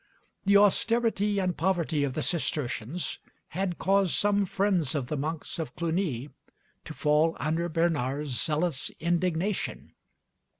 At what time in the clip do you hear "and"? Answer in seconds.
1.39-1.55